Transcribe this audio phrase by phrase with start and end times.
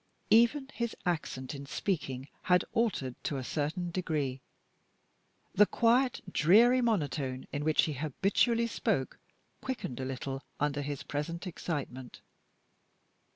[0.31, 4.41] Even his accent in speaking had altered to a certain degree.
[5.53, 9.19] The quiet, dreary monotone in which he habitually spoke
[9.61, 12.19] quickened a little under his present excitement.